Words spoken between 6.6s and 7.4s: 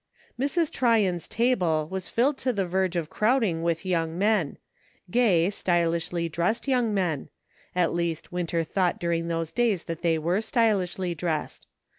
young men;